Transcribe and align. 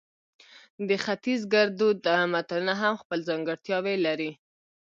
د 0.87 0.89
ختیز 1.05 1.41
ګړدود 1.53 1.99
متلونه 2.33 2.73
هم 2.81 2.93
خپل 3.01 3.19
ځانګړتیاوې 3.29 3.95
لري 4.05 4.31